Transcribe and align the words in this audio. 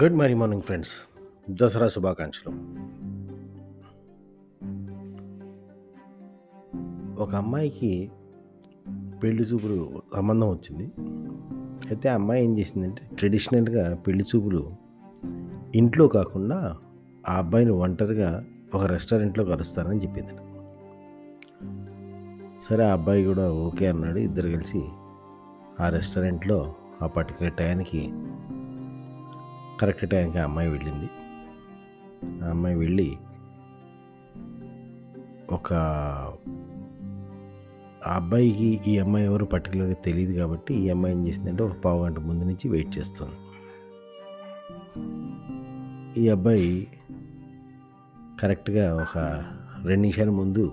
Good 0.00 0.12
morning 0.12 0.40
morning 0.40 0.62
friends. 0.62 0.90
Dasara 1.50 1.88
శుభాకాంక్షలు. 1.88 2.50
ఒక 7.22 7.34
అమ్మాయికి 7.34 8.10
పెళ్ళి 9.22 9.42
చూపులు 9.42 10.02
సంబంధం 10.16 10.50
వచ్చింది. 10.50 10.92
అయితే 11.88 12.08
ఆ 12.08 12.14
అమ్మాయి 12.14 12.44
ఏం 12.44 12.58
చేసిందంటే 12.58 13.16
ట్రెడిషనల్గా 13.16 13.94
పెళ్ళి 13.94 14.24
చూపులు 14.36 14.72
ఇంట్లో 15.74 16.08
కాకుండా 16.08 16.76
ఆ 17.28 17.38
అబ్బాయిని 17.38 17.72
ఒంటరిగా 17.72 18.44
ఒక 18.74 18.84
రెస్టారెంట్లో 18.84 19.44
కలుస్తానని 19.44 19.98
చెప్పింది. 19.98 20.30
సరే 22.64 22.84
ఆ 22.84 22.92
అబ్బాయి 22.92 23.24
కూడా 23.24 23.52
ఓకే 23.52 23.86
అన్నాడు. 23.86 24.18
ఇద్దరు 24.18 24.48
కలిసి 24.48 24.82
ఆ 25.80 25.88
రెస్టారెంట్లో 25.88 26.74
ఆ 27.02 27.06
పర్టికులర్ 27.06 27.52
టైంకి 27.52 28.12
కరెక్ట్ 29.80 30.10
టైంకి 30.10 30.38
ఆ 30.38 30.44
అమ్మాయి 30.44 30.68
వెళ్ళింది. 30.68 31.10
ఆ 32.44 32.48
అమ్మాయి 32.48 32.76
వెళ్ళి 32.76 33.16
ఒక 35.50 35.72
ఆ 38.06 38.16
అబ్బాయికి 38.16 38.80
ఈ 38.86 38.98
అమ్మాయి 38.98 39.24
ఎవరు 39.24 39.44
పర్టికులర్గా 39.44 39.92
తెలియదు 39.92 40.32
కాబట్టి 40.32 40.74
ఈ 40.74 40.90
అమ్మాయి 40.90 41.14
ఏం 41.14 41.26
చేసిందంటే 41.26 41.62
ఒక 41.62 41.72
పావు 41.72 42.04
గంట 42.04 42.18
ముందు 42.18 42.44
నుంచి 42.44 42.68
వెయిట్ 42.68 42.98
చేస్తుంది. 42.98 43.34
ఈ 46.20 46.28
అబ్బాయి 46.28 46.88
కరెక్ట్గా 48.40 48.94
ఒక 48.94 49.18
రెండు 49.84 50.00
నిమిషాల 50.00 50.30
ముందు 50.30 50.72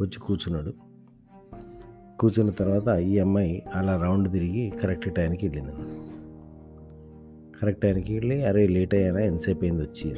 వచ్చి 0.00 0.20
కూర్చున్నాడు. 0.20 0.74
కూర్చున్న 2.18 2.50
తర్వాత 2.50 2.98
ఈ 2.98 3.18
అమ్మాయి 3.18 3.62
అలా 3.74 4.02
రౌండ్ 4.02 4.32
తిరిగి 4.32 4.70
కరెక్ట్ 4.70 5.14
టైంకి 5.14 5.48
వెళ్ళింది. 5.48 6.07
కరెక్ట్ 7.62 7.82
టైంకి 7.82 8.14
వెళ్ళి 8.14 8.44
అరే 8.44 8.66
లేట్ 8.66 8.94
అయ్యానా 8.94 9.20
ఎంతసేపు 9.20 9.64
అయింది 9.64 9.82
వచ్చి 9.82 10.14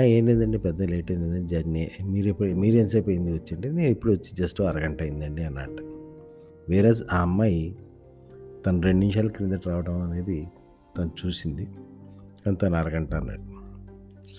ఏం 0.00 0.26
లేదండి 0.26 0.58
పెద్ద 0.58 0.82
లేట్ 0.82 1.10
అయింది 1.10 1.48
జర్నీ. 1.48 1.90
మీరు 2.04 2.28
ఎప్పుడు 2.28 2.48
మీరు 2.48 2.76
ఎంతసేపు 2.76 3.10
అయింది 3.10 3.32
వచ్చి 3.32 3.54
అంటే 3.54 3.70
నేను 3.70 3.90
ఇప్పుడు 3.90 4.12
వచ్చి 4.12 4.34
జస్ట్ 4.34 4.60
అరగంట 4.60 5.02
అయిందండి 5.02 5.42
అన్నట్టు. 5.42 5.82
వేరేజ్ 6.68 7.02
ఆ 7.12 7.18
అమ్మాయి 7.18 7.76
తను 8.66 8.80
రెండు 8.80 9.00
నిమిషాల 9.00 9.28
క్రిందట 9.28 9.68
రావడం 9.68 10.00
అనేది 10.00 10.48
తను 10.98 11.10
చూసింది. 11.26 11.64
కానీ 12.46 12.56
తను 12.56 12.76
అరగంట 12.76 13.14
అన్నట్టు. 13.14 13.52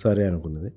సరే 0.04 0.26
అనుకున్నది. 0.28 0.72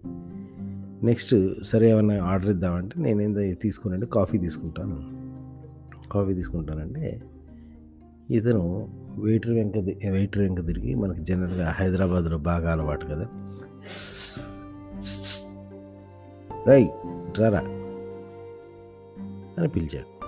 నెక్స్ట్ 1.07 1.37
సరే 1.63 1.91
ఏమైనా 1.91 2.25
ఆర్డర్ 2.25 2.51
ఇద్దామంటే 2.51 3.01
నేనేం 3.01 3.55
తీసుకున్నాంటే 3.55 4.07
కాఫీ 4.07 4.39
తీసుకుంటాను. 4.39 5.23
కాఫీ 6.09 6.35
తీసుకుంటానంటే 6.35 7.23
ఇతను 8.33 8.89
వెయిటర్ 9.19 9.51
వెంక 9.51 9.77
వెయిటర్ 10.11 10.43
వెంక 10.43 10.67
తిరిగి 10.67 10.95
మనకి 10.95 11.21
జనరల్గా 11.21 11.71
హైదరాబాద్లో 11.71 12.39
బాగా 12.39 12.73
అలవాటు 12.73 13.07
కదా. 13.07 13.27
రై 16.69 16.91
రారా 17.39 17.59
అని 19.59 19.69
పిలిచాడు. 19.69 20.25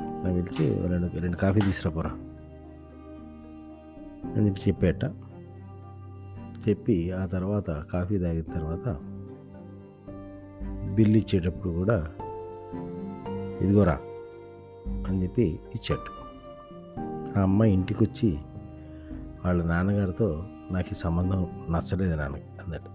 అని 0.00 0.42
పిలిచి 0.42 0.88
రెండు 0.88 1.20
రెండు 1.20 1.36
కాఫీ 1.36 1.60
తీసుకురాపోరా 1.60 2.10
అని 4.36 4.46
చెప్పి 4.46 4.60
చెప్పేట. 4.68 5.04
చెప్పి 6.68 7.12
ఆ 7.12 7.26
తర్వాత 7.26 7.70
కాఫీ 7.70 8.18
తాగిన 8.18 8.52
తర్వాత 8.52 8.96
బిల్లు 10.94 11.18
ఇచ్చేటప్పుడు 11.18 11.72
కూడా 11.72 12.08
ఇదిగోరా 13.62 14.00
అని 15.08 15.22
చెప్పి 15.22 15.60
ఇచ్చాడు 15.74 16.21
ఆ 17.36 17.42
అమ్మాయి 17.42 17.72
ఇంటికి 17.72 18.04
వచ్చి 18.04 18.30
వాళ్ళ 19.44 19.62
నాన్నగారితో 19.64 20.28
నాకు 20.72 20.90
ఈ 20.92 20.94
సంబంధం 20.94 21.40
నచ్చలేదు 21.70 22.16
నాన్న 22.16 22.36
అందట 22.62 22.86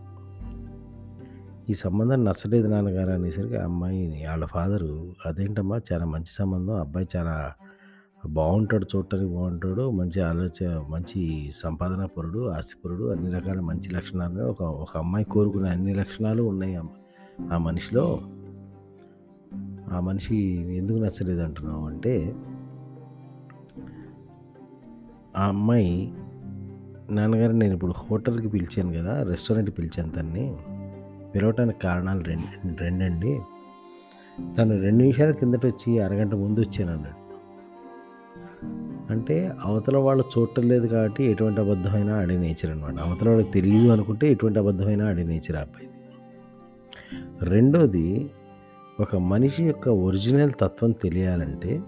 ఈ 1.69 1.73
సంబంధం 1.73 2.19
నచ్చలేదు 2.25 2.67
నాన్నగారు 2.67 3.11
అనేసరికి 3.11 3.57
అమ్మాయి 3.57 4.03
వాళ్ళ 4.27 4.45
ఫాదరు 4.45 4.91
అదేంటమ్మా 5.25 5.77
చాలా 5.91 6.05
మంచి 6.05 6.31
సంబంధం 6.31 6.75
అబ్బాయి 6.79 7.07
చాలా 7.15 7.35
బాగుంటాడు 8.27 8.85
చూడటానికి 8.85 9.31
బాగుంటాడు 9.33 9.83
మంచి 9.89 10.19
ఆలోచన 10.21 10.69
మంచి 10.89 11.51
సంపాదన 11.53 12.05
పరుడు 12.05 12.49
ఆస్తిపరుడు 12.49 13.05
అన్ని 13.11 13.31
రకాల 13.31 13.59
మంచి 13.61 13.89
లక్షణాలు 13.93 14.43
ఒక 14.43 14.63
ఒక 14.63 14.97
అమ్మాయి 14.97 15.25
కోరుకునే 15.25 15.69
అన్ని 15.69 15.93
లక్షణాలు 15.95 16.43
ఉన్నాయి 16.43 16.77
ఆ 17.51 17.57
మనిషిలో 17.57 18.05
ఆ 19.93 19.99
మనిషి 19.99 20.37
ఎందుకు 20.77 20.97
నచ్చలేదు 20.97 21.43
అంటున్నావు 21.43 21.85
అంటే 21.87 22.15
ఆ 25.37 25.47
అమ్మాయి 25.47 26.13
నాన్నగారు 27.11 27.51
నేను 27.51 27.73
ఇప్పుడు 27.73 27.93
హోటల్కి 27.97 28.47
పిలిచాను 28.47 28.93
కదా 28.93 29.23
రెస్టారెంట్కి 29.23 29.75
పిలిచాను 29.75 30.11
తన్ని. 30.11 30.57
పిలవటానికి 31.35 31.79
కారణాలు 31.79 32.23
రెండు 32.23 32.83
రెండండి. 32.83 33.39
తను 34.57 34.81
రెండు 34.81 34.97
నిమిషాల 34.97 35.31
కిందట 35.31 35.65
వచ్చి 35.65 35.99
అరగంట 35.99 36.33
ముందు 36.33 36.59
వచ్చాను 36.59 36.93
అన్నాడు. 36.93 37.27
అంటే 39.13 39.51
అవతల 39.65 39.97
వాళ్ళు 39.97 40.23
చూడటం 40.37 40.63
లేదు 40.63 40.87
కాబట్టి 40.87 41.23
ఎటువంటి 41.23 41.61
అబద్ధమైనా 41.61 42.17
ఆడే 42.17 42.37
నేచర్ 42.37 42.71
అనమాట 42.71 42.93
అవతల 42.93 43.29
వాళ్ళకి 43.29 43.51
తెలియదు 43.51 43.87
అనుకుంటే 43.87 44.31
ఎటువంటి 44.31 44.59
అబద్ధమైనా 44.59 45.07
ఆడే 45.07 45.23
నేచర్ 45.23 45.55
ఆ 45.55 45.61
అబ్బాయిది. 45.61 45.93
రెండోది 47.49 48.31
ఒక 48.99 49.15
మనిషి 49.15 49.63
యొక్క 49.63 49.89
ఒరిజినల్ 49.89 50.51
తత్వం 50.61 50.91
తెలియాలంటే 50.91 51.81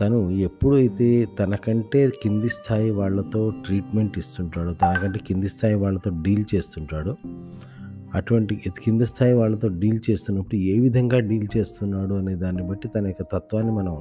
తను 0.00 0.30
ఎప్పుడైతే 0.30 1.28
తనకంటే 1.38 2.08
కింది 2.08 2.48
స్థాయి 2.48 2.90
వాళ్ళతో 2.90 3.50
ట్రీట్మెంట్ 3.50 4.18
ఇస్తుంటాడో 4.18 4.72
తనకంటే 4.72 5.18
కింది 5.18 5.48
స్థాయి 5.48 5.74
వాళ్ళతో 5.74 6.10
డీల్ 6.22 6.44
చేస్తుంటాడో 6.54 7.16
అటువంటి 8.14 8.56
కింద 8.56 9.00
స్థాయి 9.00 9.32
వాళ్ళతో 9.32 9.68
డీల్ 9.68 10.00
చేస్తున్నప్పుడు 10.10 10.56
ఏ 10.56 10.78
విధంగా 10.78 11.18
డీల్ 11.18 11.46
చేస్తున్నాడు 11.56 12.14
అనే 12.14 12.34
దాన్ని 12.34 12.62
బట్టి 12.62 12.88
తన 12.88 13.06
యొక్క 13.06 13.22
తత్వాన్ని 13.22 13.72
మనం 13.72 13.98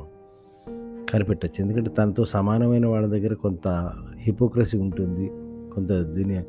కనిపెట్టచ్చు. 1.14 1.62
ఎందుకంటే 1.62 1.90
తనతో 1.90 2.26
సమానమైన 2.26 2.86
వాళ్ళ 2.86 3.08
దగ్గర 3.08 3.34
కొంత 3.34 3.68
హిపోక్రసీ 4.18 4.78
ఉంటుంది 4.78 5.28
కొంత 5.74 5.92
దీని 5.92 6.44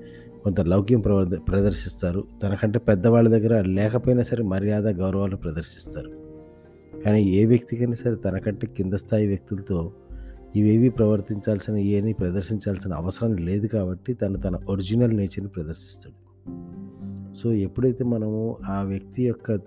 కొంత 0.44 0.60
లౌక్యం 0.60 1.00
ప్రదర్శిస్తారు. 1.48 2.24
తనకంటే 2.42 2.78
పెద్దవాళ్ళ 2.78 3.28
దగ్గర 3.28 3.62
లేకపోయినా 3.62 4.22
సరే 4.22 4.44
మర్యాద 4.44 4.88
గౌరవాలు 4.88 5.36
ప్రదర్శిస్తారు. 5.36 6.23
కానీ 7.04 7.22
ఏ 7.22 7.44
వ్యక్తికైనా 7.44 7.92
సరే 7.92 8.14
తనకంటే 8.14 8.66
కింద 8.66 8.92
స్థాయి 8.94 9.26
వ్యక్తులతో 9.26 9.92
ఇవేవి 10.56 10.88
ప్రవర్తించాల్సిన 10.88 11.76
ఏని 11.76 12.12
ప్రదర్శించాల్సిన 12.12 12.94
అవసరం 12.94 13.36
లేదు 13.36 13.66
కాబట్టి 13.66 14.14
తను 14.14 14.38
తన 14.38 14.58
ఒరిజినల్ 14.68 15.16
నేచర్ని 15.16 15.48
ప్రదర్శిస్తాడు. 15.48 16.24
సో 17.36 17.52
ఎప్పుడైతే 17.52 18.04
మనము 18.04 18.56
ఆ 18.68 18.82
వ్యక్తి 18.82 19.26
యొక్క 19.26 19.60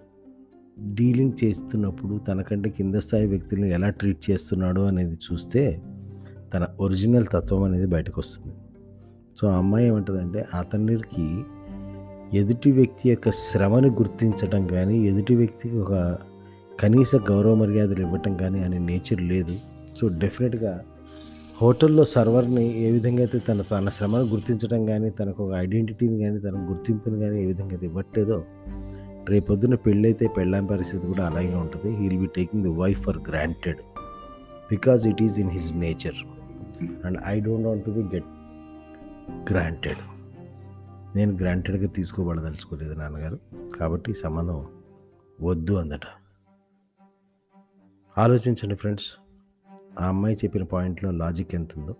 డీలింగ్ 0.93 1.31
చేస్తున్నప్పుడు 1.43 2.17
తనకంటే 2.17 2.69
కింద 2.69 2.95
స్థాయి 2.95 3.27
వ్యక్తులను 3.27 3.65
ఎలా 3.65 3.89
ట్రీట్ 3.89 4.31
చేస్తున్నాడో 4.31 4.85
అనేది 4.85 5.13
చూస్తే 5.13 5.81
తన 6.53 6.67
ఒరిజినల్ 6.79 7.25
తత్వం 7.25 7.63
అనేది 7.63 7.87
బయటకు 7.87 8.21
వస్తుంది 8.21 8.55
సో 9.41 9.47
ఆ 9.47 9.57
అమ్మాయి 9.57 9.87
ఏమంటుందంటే 9.87 10.45
అతనికి 10.53 11.43
ఎదుటి 12.37 12.71
వ్యక్తి 12.71 13.09
యొక్క 13.09 13.31
శ్రమని 13.31 13.87
గుర్తించడం 13.87 14.67
కానీ 14.67 15.07
ఎదుటి 15.07 15.35
వ్యక్తికి 15.35 15.77
ఒక 15.77 16.17
కనీస 16.81 17.11
గౌరవ 17.29 17.53
మర్యాదలు 17.55 18.01
ఇవ్వటం 18.01 18.33
కానీ 18.41 18.59
అనే 18.63 18.79
నేచర్ 18.89 19.21
లేదు. 19.31 19.53
సో 19.97 20.07
డెఫినెట్గా 20.23 20.73
హోటల్లో 21.61 22.03
సర్వర్ని 22.05 22.65
ఏ 22.85 22.91
విధంగా 22.91 23.21
అయితే 23.23 23.37
తన 23.47 23.61
తన 23.71 23.89
శ్రమను 23.89 24.25
గుర్తించడం 24.33 24.81
కానీ 24.85 25.07
తనకు 25.19 25.39
ఒక 25.45 25.53
ఐడెంటిటీని 25.63 26.17
కానీ 26.23 26.37
తన 26.39 26.59
గుర్తింపుని 26.69 27.17
కానీ 27.23 27.37
ఏ 27.43 27.45
విధంగా 27.45 27.73
అయితే 27.77 27.85
ఇవ్వట్లేదో 27.85 28.37
రేపొద్దున 29.29 29.75
పెళ్ళైతే 29.85 30.27
పెళ్ళాం 30.37 30.65
పరిస్థితి 30.65 31.03
కూడా 31.07 31.23
అలాగే 31.25 31.55
ఉంటుంది. 31.55 31.89
He'll 32.01 32.17
be 32.17 32.29
taking 32.35 32.63
the 32.63 32.73
wife 32.81 33.01
for 33.07 33.19
granted 33.29 33.81
because 34.71 35.07
it 35.07 35.23
is 35.27 35.39
in 35.39 35.51
his 35.57 35.71
nature 35.85 36.19
and 37.05 37.17
I 37.33 37.35
don't 37.39 37.67
want 37.69 37.83
to 37.85 37.91
be 37.91 38.05
get 38.15 38.29
granted 39.51 40.03
నేను 41.15 41.33
గ్రాంటెడ్గా 41.41 41.87
తీసుకోబడదలుచుకోలేదు 41.97 42.93
నాన్నగారు. 42.93 43.39
కాబట్టి 43.79 44.13
సంబంధం 44.13 44.61
వద్దు 45.41 45.73
అందట 45.73 46.07
ఆలోచించండి 48.17 48.75
ఫ్రెండ్స్. 48.75 49.11
ఆ 49.99 50.07
అమ్మాయి 50.07 50.35
చెప్పిన 50.35 50.63
పాయింట్లో 50.63 51.11
లాజిక్ 51.11 51.55
ఎంత 51.55 51.69
ఉందో 51.77 51.95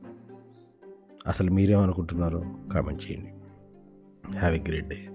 అసలు 1.28 1.52
మీరేమనుకుంటున్నారో 1.52 2.44
కామెంట్ 2.74 3.12
చేయండి. 3.12 3.34
Have 4.38 4.56
a 4.56 4.62
great 4.62 4.90
day. 4.90 5.08